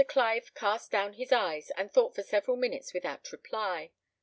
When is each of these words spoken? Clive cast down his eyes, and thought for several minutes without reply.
Clive 0.07 0.51
cast 0.55 0.89
down 0.89 1.13
his 1.13 1.31
eyes, 1.31 1.69
and 1.77 1.91
thought 1.93 2.15
for 2.15 2.23
several 2.23 2.57
minutes 2.57 2.91
without 2.91 3.31
reply. 3.31 3.91